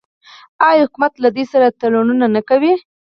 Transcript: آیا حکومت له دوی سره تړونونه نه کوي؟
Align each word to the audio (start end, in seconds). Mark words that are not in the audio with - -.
آیا 0.67 0.81
حکومت 0.85 1.13
له 1.23 1.29
دوی 1.35 1.45
سره 1.53 1.75
تړونونه 1.79 2.25
نه 2.35 2.41
کوي؟ 2.49 2.73